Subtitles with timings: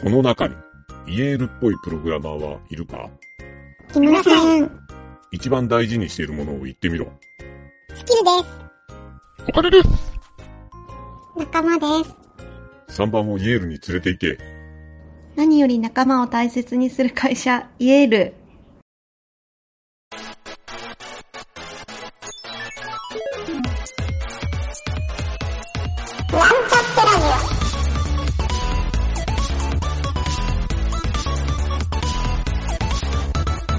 [0.00, 0.54] この中に、
[1.08, 3.10] イエールっぽいプログラマーはいるか？
[3.92, 4.70] 木村さん、
[5.32, 7.10] 一番大事にしているものを言ってみろ。
[7.94, 8.30] スキルで
[9.48, 9.88] お金です。
[9.88, 9.94] す。
[11.36, 11.86] 仲間で
[12.88, 13.02] す。
[13.02, 14.38] 3番をイエールに連れて行け。
[15.34, 18.34] 何より仲間を大切にする会社、イエール。
[26.30, 26.57] なん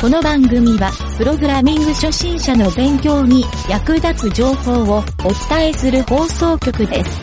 [0.02, 5.04] この番組は、プログラミング初心者の勉強に役立つ情報をお
[5.50, 7.22] 伝えする放送局です。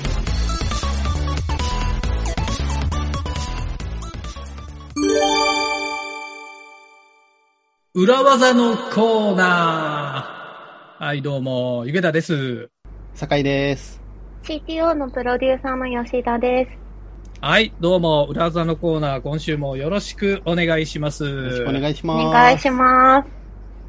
[7.95, 11.03] 裏技のコーナー。
[11.03, 12.69] はい、どうも、ゆげたです。
[13.15, 14.03] 酒井です。
[14.43, 14.53] オ。
[14.53, 16.86] CTO のプロデューサーの吉田です。
[17.41, 21.25] はい、どうも、裏技のコーナー、今週もよろしくお願いします。
[21.25, 22.33] よろしくお願いしおます。
[22.33, 23.29] 願いします。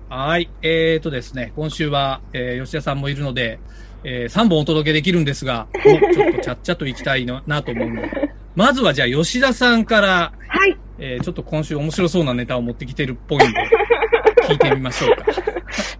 [0.09, 3.59] はい、えーとですね、今週は、えー吉田さんもいるので、
[4.03, 8.09] え3本お届けできるんですが、もうちょっとちゃっちゃと行きたいのなと思うので、
[8.55, 10.07] まずはじゃあ吉田さんから、
[10.47, 10.77] はい。
[10.99, 13.45] えーちょっと今週面白そうなネタを持ってきてるっぽいんで、
[14.47, 15.25] 聞いてみましょうか。
[15.33, 15.39] ち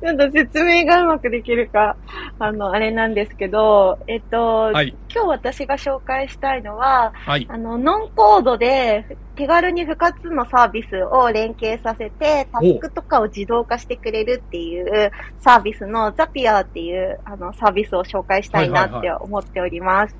[0.05, 1.95] ょっと説明がうまくできるか、
[2.39, 20.15] あの、あれなんですけど、えっと、はい、今日私が紹介したいのは、はい、あの、ノンコードで手軽に2つのサービスを連携させて、タスクとかを自動化してくれるっていうサービスのザピアっていうあのサービスを紹介したいなって思っております。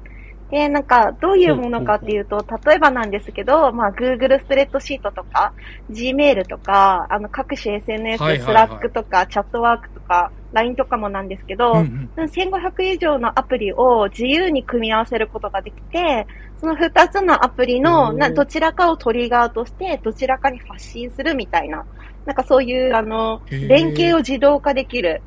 [0.49, 5.53] で、なんか、どういうものかっていうと、例えばなんですけど、まあ、Google スプレッドシートとか、
[5.91, 8.67] Gmail とか、あの、各種 SNS、はいはいはい。
[8.69, 12.25] Slack とか、チャットワークとか、LINE とかもなんですけど、うんうん。
[12.25, 16.25] 1500以上のアプリを自由に組み合わせることができて、
[16.59, 21.85] その2つのアプリのなどちらかをトリガーとして、どちらかに発信するみたいな、
[22.25, 25.21] なんかそういう、あの、連携を自動化できる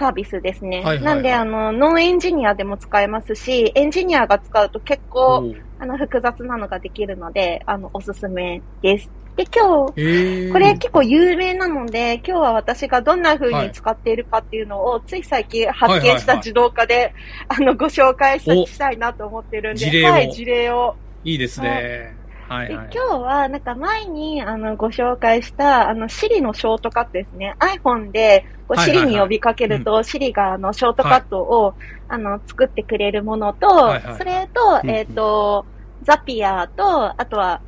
[0.00, 0.78] サービスですね。
[0.78, 5.44] はいはいはいなんで、あの、ノンエンジニアでも使えますし、エンジニアが使うと結構、
[5.78, 9.10] あの、複雑なのができるので、あの、おすすめです。
[9.36, 17.12] で、今日、えーこれ結構有名なので、今日は私がどんな風に使っているかっていうのを、つい最近発見した自動化で、
[17.48, 20.96] あの、ご紹介したいなと思ってるんで、はい、事例を。
[21.24, 21.68] いいですね。
[21.68, 22.19] はい、
[22.50, 22.68] ではい。
[22.72, 27.54] 今日は、なんか前に、あの、ご紹介した、あの、Siri のショートカットですね。
[27.60, 29.06] iPhone で、こうはいはいはい。
[29.06, 31.74] Siri に呼びかけると、Siri が、あの、ショートカットを、
[32.08, 35.64] あの、作ってくれるものと、はいはいそれと、うんえっ、と、
[36.02, 37.60] Zapier と、あとは、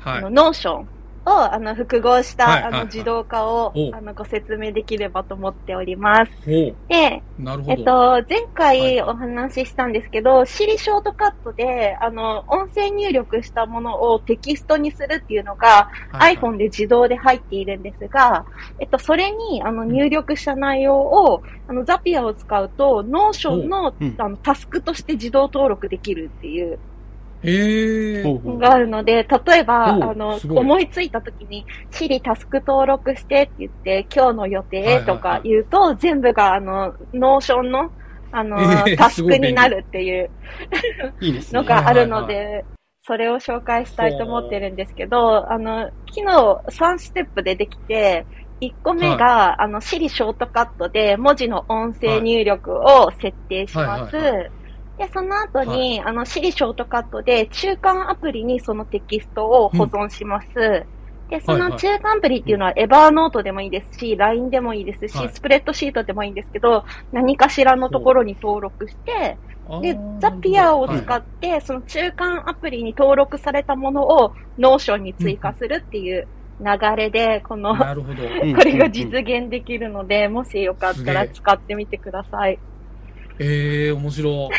[0.00, 0.18] はい。
[0.18, 0.88] あの、 Notion
[1.26, 2.80] を、あの、複合した、はいはいはい。
[2.80, 6.32] あの、自動化をお、あの、ご説明できればと思っております。
[6.44, 6.74] ほで。
[6.88, 8.26] えっと、前はい。
[8.54, 18.46] 回お話ししたんですけど、Siri ショートカットで、あの、音声入力したものをテキストにするっていうのが、はい iPhone で自動で入っているんですが、
[18.78, 24.14] えっと、それに、あの、入力した内容を、あの、ザピアを使うと、Notion の、うん。
[24.18, 26.78] あの、タスクとして自動登録できるっていう
[28.58, 35.18] があるので、例えば、あの思いついた時に、Siri タスク登録してって言って、今日の予定とはいはい。
[35.20, 37.90] か言うと、全部が、あの、Notion の、
[38.32, 40.30] あの、えータスクになるっていう
[41.20, 41.60] いいですね。
[41.60, 42.64] のがあるのはいで、
[43.02, 48.26] それを紹介したいと思ってるんですけど、あの、昨日3ステップでできて、
[48.60, 54.16] 1個目が、あの、Siri ショートカットで文字の音声入力を設定します。
[54.16, 54.50] はいはい
[54.98, 60.86] で、その後に、あの、Siri ショートカットで中間アプリにそのテキストを保存します。
[61.28, 65.30] で、その中間アプリっていうのは、 Evernote でもいいですし、LINE でもいいですし、はい。
[65.30, 69.38] スプレッドシートでもいいんですけど、何かしらのところに登録して、
[69.80, 71.22] で Zapier を使はい。
[71.22, 76.28] って、その中間アプリに登録されたものを Notion に追加するっていう
[76.60, 77.74] 流れで、この、
[78.54, 82.62] これが実現できるので、もしよかったら使ってみてください。
[83.38, 84.50] ええ面白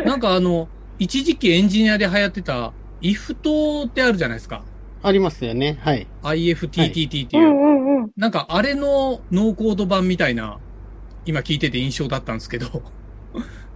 [0.00, 0.04] い。
[0.04, 2.72] なんかあの、一時期エンジニアで流行ってた、
[3.02, 4.62] IFT ってあるじゃないですか。
[5.02, 5.78] ありますよね。
[5.82, 6.06] はい。
[6.22, 7.46] IFTTT っていう。
[7.46, 8.10] うんうんうん。
[8.16, 10.58] なんかあれのノーコード版みたいな、
[11.24, 12.82] 今聞いてて印象だったんですけど。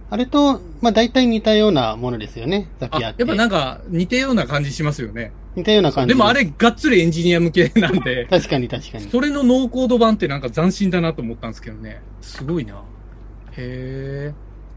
[0.09, 2.67] あれと、まあ大体似たようなものですよね。
[2.79, 3.23] ザあ、ピアって。
[3.23, 5.31] やっぱなんか似たような感じしますよね。
[5.55, 6.09] 似たような感じ。
[6.09, 9.09] でもあれがっつりエンジニア向けなんで、 確かに確かに。
[9.09, 12.01] それのノーコード版ってなんか斬新だなと思ったんですけどね。
[12.21, 12.83] すごいな。
[13.57, 14.33] へえ。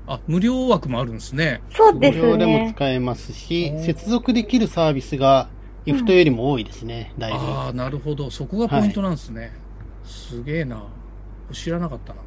[0.07, 1.61] あ、無料枠もあるんですね。
[1.71, 2.73] そうです無料でもね。
[2.75, 5.49] 使えますし接続できるサービスが
[5.87, 7.13] IFT よりも多いですね。
[7.19, 7.39] だいぶ。
[7.39, 8.31] ああ、なるほど。
[8.31, 9.53] そこがポイントなんですね。
[10.05, 10.83] すげえな。
[11.53, 12.21] 知らなかったな。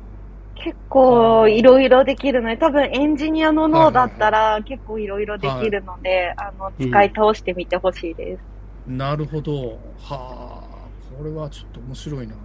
[0.56, 8.44] 結構いろいろできるので、多分エンジニアの脳だったら結構いろいろできるので、あの、うん使い倒してみてほしいです。
[8.86, 9.80] なるほど。
[9.97, 12.36] はあ、これはちょっと面白いな。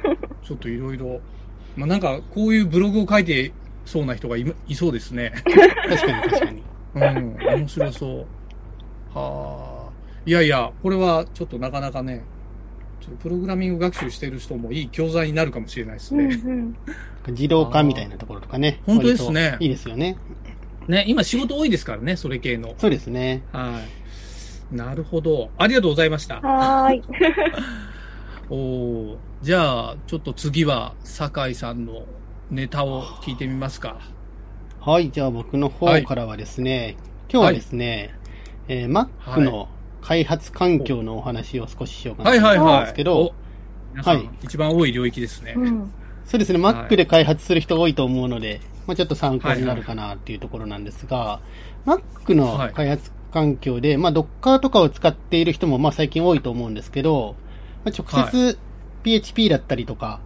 [0.42, 1.20] ちょっといろいろ。
[1.76, 3.52] まあ、なんか、こういうブログを書いて
[3.84, 5.32] そうな人がいいそうですね。
[5.88, 6.62] 確かに確かに。
[6.94, 8.26] うん、面白そ
[9.14, 9.18] う。
[9.18, 9.92] はあ。
[10.24, 12.24] いやいや、これはちょっとなかなかね、
[13.00, 16.34] ちょっとプログラミング学習してる人もいい教材になるかもしれないですうんね。
[16.44, 16.76] うん。
[17.28, 18.80] 自動化みたいなところとかね。
[18.86, 20.16] 本当ですねいいですよね。
[20.88, 22.74] ね、今仕事多いですからね、それ系の。
[22.78, 23.42] そうですね。
[23.52, 23.80] は
[24.72, 24.76] い。
[24.76, 25.50] なるほど。
[25.58, 26.40] ありがとうございました。
[26.40, 27.02] はーい。
[28.48, 32.04] おーじゃあ、ちょっと次は、酒井さんの
[32.50, 33.98] ネタを聞いてみますか。
[34.80, 36.96] はい、じゃあ僕の方からはですね、
[37.28, 38.14] 今日はですね、
[38.68, 39.68] えー Mac の
[40.00, 42.80] 開発環境のお話を少ししようかなはいはいと思うんはい。
[42.82, 43.34] ですけど、お
[43.92, 45.54] 皆さん、はい一番多い領域ですね。
[45.56, 45.90] うん。
[46.24, 51.40] そうですね、はい Mac で開発する人多いと思うので、まあちょっと参考になるかなっていうところなんですが、
[51.84, 57.34] Mac の開発環境で、まあ Docker とかを使っている人もまあ最近多いと思うんですけど、
[57.86, 58.58] まあ、直接
[59.04, 60.20] PHP だったりとか、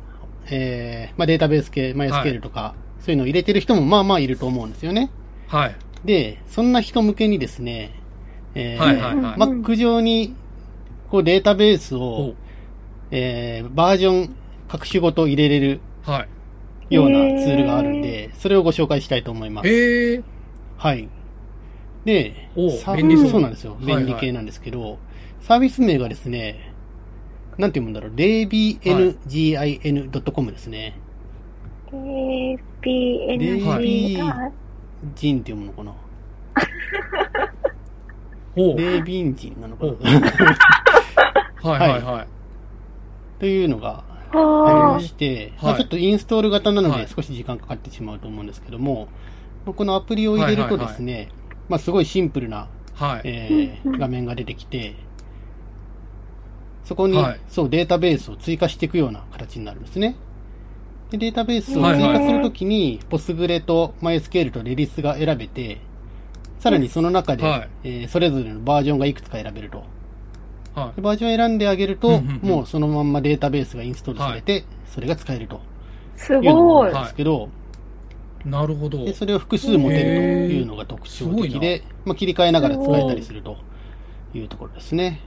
[0.51, 5.11] えーまあデータベース系、MySQL とか、そういうのを入れてる人もまあまあいると思うんですよね。
[5.47, 5.77] はい。
[6.05, 7.93] で、そんな人向けにですね、
[8.55, 10.35] えーはいはいはい Mac 上に
[11.11, 12.35] こうデータベースおを、
[13.11, 14.35] えーバージョン
[14.69, 16.25] 各種ごと入れれるは
[16.91, 16.95] い。
[16.95, 19.69] ようなツールがあるんで、それをご紹介したいと思います。
[19.69, 20.23] へえ。
[20.79, 21.09] はい。
[22.05, 23.73] でお、さ便利そうそうなんですよ。
[23.75, 24.99] はいはい便利系なんですけど、
[25.43, 26.70] サービス名がですね、
[27.61, 30.99] なんて読むんだろう、debiangin.com ですね。
[31.93, 34.17] APNG はい
[35.15, 35.95] ジンって読むのかな？
[38.55, 38.77] ほう。
[38.77, 39.93] デビンジンなのかな？
[41.71, 42.27] はいはいはい。
[43.39, 44.33] というのがあ。
[44.33, 45.73] りはまして、はい。
[45.73, 47.07] まあちょっとインストール型なのはい。
[47.07, 49.09] で少し時間かかってしまうと思うんですけども、
[49.67, 51.29] まあこのアプリを入れるとですね、
[51.69, 53.21] まあすごいシンプルな、はい。
[53.25, 54.95] えー画面が出てきて、
[56.91, 60.17] そこに、はいそうデータベースを追加していくような形になるんですね。
[61.11, 65.81] でデータベースをはいはい追加するときに、ポスグレと MySQL とレディスが選べて、
[66.59, 69.85] さらにその中で、はいえーそれぞれのバージョンがいくつか選べると。
[70.75, 75.61] はでバージョンを選んであげると、うんうんうんもうそのまんまデータベースがインストールされて、それが使えると
[76.17, 76.19] い。
[76.19, 76.93] すごい。
[76.93, 77.51] なんですけど、
[78.45, 78.49] い。
[78.49, 79.05] なるほど。
[79.05, 83.59] でそれを複数持てるというのが特徴的で、まあ、切り替えながら使えたりすると
[84.35, 85.21] いうところですね。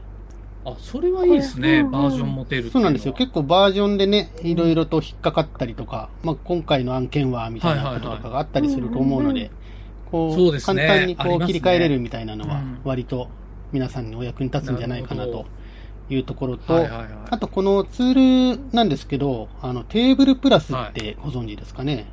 [0.65, 1.79] あ、それはいいですね。
[1.79, 3.13] うんうんバージョン持てるそうなんですよ。
[3.13, 3.17] 構。
[3.19, 9.51] 結構バージョンでね、いろいろと引っかかったりとか、まあ、今回の案件はみたいなこととかがあったりすると思うのはいで、
[10.11, 13.29] こう、ね簡単にこうね切り替えれるみたいなのはうん、割と
[13.71, 15.45] 皆さんにお役に立つんじゃないかなと
[16.09, 17.07] いうところと、はいはいはい。
[17.29, 22.05] あとこのツールなんですけど、あの、テーブルプラスってご存知ですかね、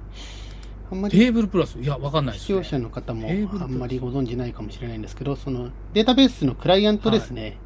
[0.91, 1.79] あんまりテーブルプラス？
[1.79, 2.63] いや、わかんないです、ね。
[2.63, 7.59] 視聴者の方もあんまりご存知ないかもしれないんですけど、そのデータベースのクライアントですね、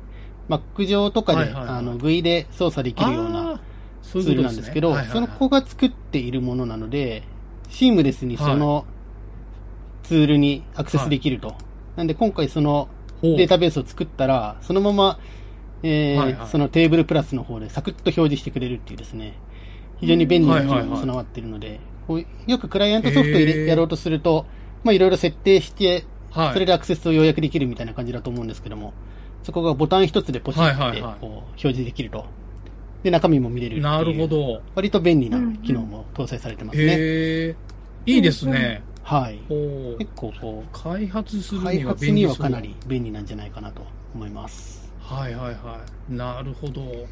[0.49, 3.61] Mac 上とかで、あの GUI で操作できるような
[4.03, 7.23] ツールなんですけど、その子が作っているものなので、
[7.69, 8.85] シームレスにその
[10.03, 11.57] ツールにアクセスできると。
[11.97, 12.89] なんで今回その
[13.23, 15.19] データベースを作ったら、そのまま、
[15.83, 19.35] えそのテーブルプラスの方でサクッと表示してくれるっていうですね、
[20.01, 21.81] 非常に便利な機能が備わっているので、
[22.47, 24.47] よくクライアントソフトやろうとすると、
[24.83, 26.53] まあいろいろ設定して、はい。
[26.53, 28.93] それでアクセスを要約できるみたいな感じだと思うんですけども、
[29.45, 30.63] そこがボタン一つでポチっ
[30.93, 32.25] てこう表示できると。
[33.03, 34.63] で、中身も見れるなるほど。
[34.75, 36.85] 割と便利な機能も搭載されてますね。
[36.85, 37.57] へえ。
[38.07, 38.83] いいですね。
[39.03, 39.39] はい。
[39.99, 43.83] 結構こ開発すう、る開には便利そう発にはかなり便利なんじゃないかなと
[44.15, 44.91] 思います。
[45.01, 46.13] はいはいはい。
[46.13, 47.07] なるほど。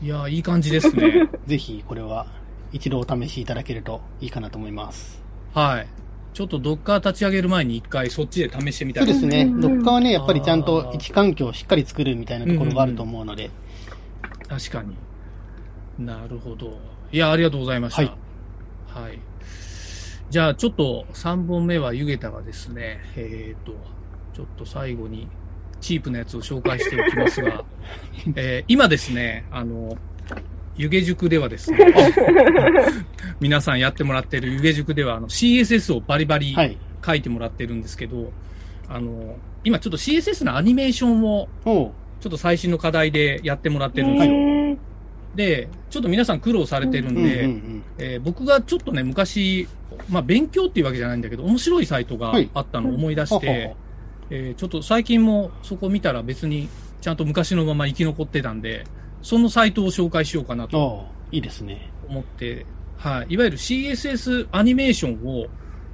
[0.00, 1.28] いや、いい感じですね。
[1.46, 2.26] ぜひこれは
[2.72, 5.22] 一度お試しいただけるといいかなと思います。
[5.52, 5.86] はい。
[6.32, 9.42] ちょっとドッカー立ち上げる前に一回そっちで試してみたいそうですね。
[9.42, 13.50] うんどっかはね、やっぱりちゃんと位置環境をしっかり作るみたいなところがあると思うので、
[14.48, 14.96] 確かに。
[15.98, 16.78] なるほど。
[17.10, 18.02] いや、ありがとうございました。
[18.02, 18.16] は
[18.86, 19.18] はい。
[20.30, 23.72] じゃあ、ちょっと3本目は湯桁がですね、えっ、と、
[24.32, 25.28] ちょっと最後に
[25.82, 27.64] チープなやつを紹介しておきますが、
[28.36, 29.98] えー今ですね、あの、
[30.76, 31.78] 湯気塾ではですね、
[33.40, 36.78] 皆さんやってもらってる湯気塾ではあの CSS をバリバリはい。
[37.04, 38.30] 書いてもらってるんですけど、
[38.88, 41.92] あの、今ちょっと CSS のアニメーションをちょ
[42.28, 44.78] っと最新の課題でやってもらってるんですよ。
[45.34, 47.82] で、ちょっと皆さん苦労されてるんうんで、うんうん。
[47.98, 49.66] えー僕がちょっとね、昔、
[50.08, 52.48] まあ勉強っていうわけじゃないんだけど、面白いサイトがはい。
[52.54, 53.74] あったのを思い出して、ははは。
[54.30, 56.68] えーちょっと最近もそこ見たら別に
[57.00, 58.84] ちゃんと昔のまま生き残ってたんで、
[59.22, 61.90] そのサイトを紹介しようかなといいですね。
[62.08, 65.46] 思って、はい、いわゆる CSS アニメーションを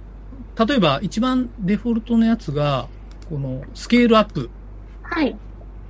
[0.67, 2.87] 例えば一番デフォルトのやつが、
[3.29, 4.49] このスケールアップ。
[5.03, 5.35] はい。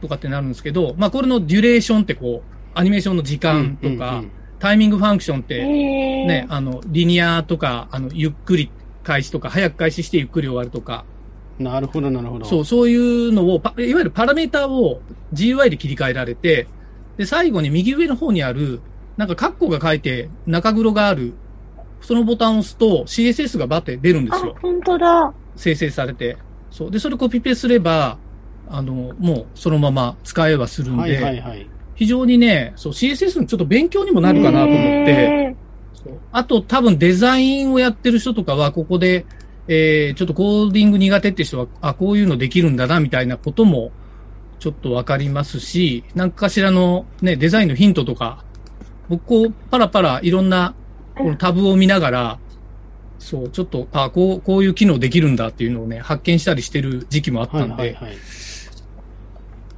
[0.02, 4.24] とかってなるんですけど、まあこれのデュレーションってこう、アニメーションの時間とか、
[4.60, 8.70] タイミングファンクションって、ね、あの、リニアとか、あの、ゆっくり
[9.03, 11.05] 開始とか、早く開始してゆっくり終わるとか。
[11.58, 12.46] なるほど、なるほど。
[12.46, 15.01] そう、そういうのを、いわゆるパラメーターを
[15.34, 16.67] GUI で切り替えられて、
[17.17, 18.82] で、最後に右上の方にある、
[19.17, 21.34] なんかカッコが書いて中黒がある、
[22.01, 24.53] そのボタンを押すと CSS がバッて出るんですよ。
[24.58, 25.34] あ、本当だ。
[25.55, 26.38] 生成されて。
[26.70, 26.91] そう。
[26.91, 28.17] で、それコピペすれば、
[28.67, 35.56] あの、もうそのまま使えはするんで、はいはいはい、非常にね、そう、CSS のちょっと勉強にもなるかなと思って、
[36.32, 39.25] あと多分デザインをやってる人とかは、ここで、
[39.68, 43.92] えー、ちょっとコーディング苦手って人は、あ、こういうのできるんだな、みたいなことも、
[44.60, 48.44] ちょっとわかりますし、何かしらのね、デザインのヒントとか、
[49.10, 50.75] 僕こう、パラパラいろんな、
[51.18, 52.40] このタブを見ながら、
[53.20, 58.18] そう、ちょっと、あ、こう、こういう機能できるんだっていうのをね、発見したりしてる時期もあったんで、はいはいはい、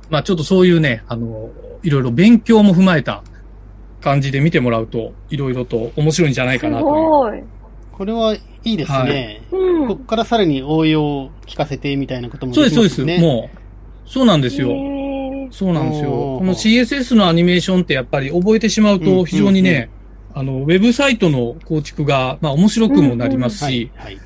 [0.10, 1.52] まあちょっとそういうね、あの、
[1.88, 3.24] いろいろ勉強も踏まえた
[4.02, 6.86] 感じで見てもらうと、いろいろと面白いんじゃないかなと。
[6.86, 7.42] すごい。
[7.94, 9.42] これはいいですね。
[9.50, 12.76] はい、ここからさらに応用を聞かせてみたいなこともできますね。
[12.76, 13.22] そうです、そうです。
[13.22, 13.50] も
[14.06, 14.68] う、そうなんですよ。
[15.50, 16.10] そうなんですよ。
[16.10, 19.90] この CSS のアニメーションってやっぱり覚えてしまうと非常にね、
[20.34, 24.20] あの、ウェブサイトの構築が、まあ面白くもなりますし、はい、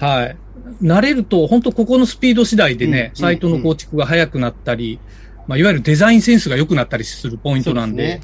[0.00, 0.36] はい。
[0.82, 4.98] 慣れると、本当ここのスピード次第でね、サイトの構築が早くなったり、
[5.46, 8.20] まあ、いわゆるデザインセンスが良くなったりするポイントなんで、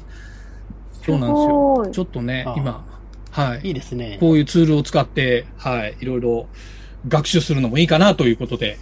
[1.05, 1.89] そう、ね,、なんですよ。
[1.91, 2.85] ちょっとね、今、
[3.31, 3.67] はい。
[3.69, 4.17] いいですね。
[4.19, 6.47] こういうツールを使って、はい、いろいろ
[7.07, 8.77] 学習するのもいいかなということで、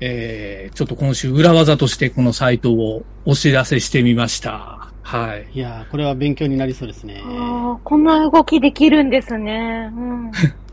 [0.00, 4.88] えー、ちょっと今週裏技としてこのサイトをお知らせしてみました。
[5.02, 5.48] はい。
[5.52, 7.22] いやこれは勉強になりそうですね。
[7.24, 9.90] ああ、こんな動きできるんですね。
[9.94, 10.30] うん、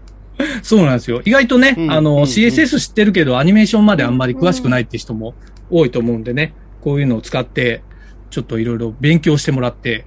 [0.61, 1.21] そうなんですよ。
[1.25, 5.33] 意外とね、うん、あの、うん、CSS 知ってるけど、アニメーションまであんまり詳しくないって人も
[5.69, 6.53] 多いと思うんでね。
[6.81, 7.81] こういうのを使って、
[8.29, 10.05] ちょっといろいろ勉強してもらって、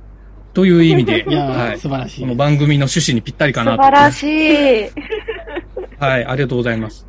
[0.54, 2.20] という意味で、はい、素晴らしい。
[2.20, 3.82] この番組の趣旨にぴったりかなと。
[3.82, 4.90] 素晴らしい。
[5.98, 7.06] はい、ありがとうございます。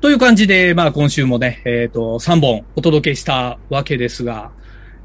[0.00, 4.50] という感じで、まあ今週もね、えっ、ー、と、3本お届けしたわけですが、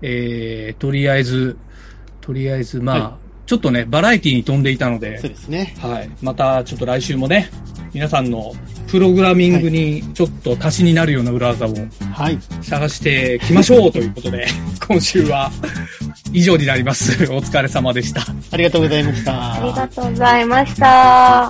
[0.01, 1.57] えー、とりあえず、
[2.21, 5.74] とりあえず、まあ、はいちょっとね、バラエティに飛んでいたので、そうですね。
[5.80, 6.10] はい。
[6.22, 7.50] また、ちょっと来週もね、
[7.94, 8.51] 皆さんの
[8.88, 11.74] プログラミングにちょっと足しになるような裏技を、
[12.13, 12.38] はい。
[12.62, 14.48] 探してきましょうということで、
[14.86, 15.50] 今週は
[16.34, 17.24] 以上になります。
[17.32, 18.25] お疲れ様でした。
[18.51, 19.54] ありがとうございました。
[19.54, 21.50] ありがとうございました。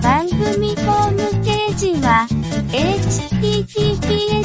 [0.00, 2.28] 番組ホームページは
[2.70, 4.44] https